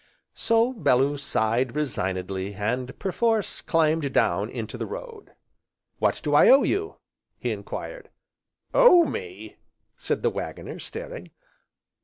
So, 0.33 0.73
Bellew 0.73 1.15
sighed 1.17 1.75
resignedly, 1.75 2.55
and, 2.55 2.97
perforce, 2.97 3.61
climbed 3.61 4.11
down 4.11 4.49
into 4.49 4.75
the 4.75 4.87
road. 4.87 5.35
"What 5.99 6.21
do 6.23 6.33
I 6.33 6.49
owe 6.49 6.63
you?" 6.63 6.95
he 7.37 7.51
enquired. 7.51 8.09
"Owe 8.73 9.05
me!" 9.05 9.57
said 9.97 10.23
the 10.23 10.31
Waggoner, 10.31 10.79
staring. 10.79 11.29